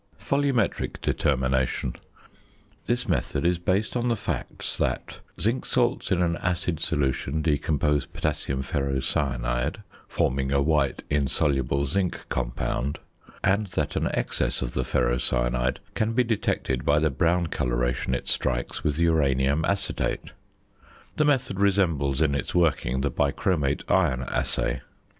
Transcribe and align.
VOLUMETRIC 0.17 0.99
DETERMINATION 1.03 1.93
This 2.87 3.07
method 3.07 3.45
is 3.45 3.59
based 3.59 3.95
on 3.95 4.07
the 4.07 4.15
facts 4.15 4.75
that 4.79 5.19
zinc 5.39 5.63
salts 5.63 6.09
in 6.11 6.23
an 6.23 6.37
acid 6.37 6.79
solution 6.79 7.43
decompose 7.43 8.07
potassium 8.07 8.63
ferrocyanide, 8.63 9.83
forming 10.07 10.51
a 10.51 10.59
white 10.59 11.03
insoluble 11.11 11.85
zinc 11.85 12.25
compound; 12.29 12.97
and 13.43 13.67
that 13.67 13.95
an 13.95 14.07
excess 14.15 14.63
of 14.63 14.71
the 14.73 14.81
ferrocyanide 14.83 15.77
can 15.93 16.13
be 16.13 16.23
detected 16.23 16.83
by 16.83 16.97
the 16.97 17.11
brown 17.11 17.45
coloration 17.45 18.15
it 18.15 18.27
strikes 18.27 18.83
with 18.83 18.97
uranium 18.97 19.63
acetate. 19.65 20.31
The 21.17 21.25
method 21.25 21.59
resembles 21.59 22.21
in 22.21 22.33
its 22.33 22.55
working 22.55 23.01
the 23.01 23.11
bichromate 23.11 23.83
iron 23.87 24.23
assay. 24.23 24.81